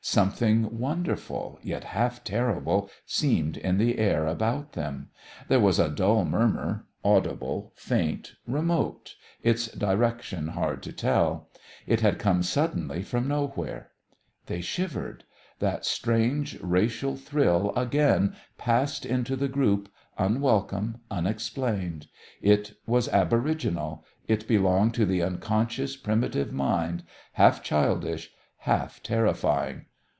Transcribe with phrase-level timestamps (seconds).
[0.03, 5.09] Something wonderful, yet half terrible, seemed in the air about them.
[5.47, 11.49] There was a dull murmur, audible, faint, remote, its direction hard to tell.
[11.85, 13.91] It had come suddenly from nowhere.
[14.47, 15.23] They shivered.
[15.59, 19.87] That strange racial thrill again passed into the group,
[20.17, 22.07] unwelcome, unexplained.
[22.41, 29.85] It was aboriginal; it belonged to the unconscious primitive mind, half childish, half terrifying.